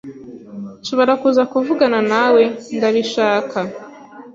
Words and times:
"Nshobora 0.79 1.13
kuza 1.21 1.41
kuvugana 1.51 1.99
nawe?" 2.11 2.43
"Ndabishaka." 2.75 3.57